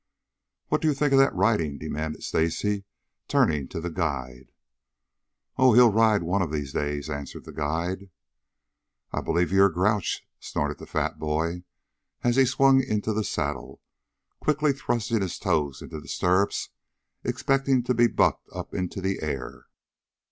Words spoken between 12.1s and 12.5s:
as he